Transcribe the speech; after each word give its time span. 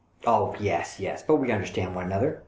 "Oh, 0.25 0.55
yes, 0.59 0.99
yes, 0.99 1.21
but 1.21 1.35
we 1.35 1.51
understand 1.51 1.93
one 1.93 2.05
another. 2.05 2.39